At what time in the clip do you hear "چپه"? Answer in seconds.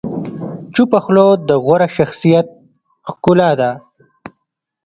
0.75-0.99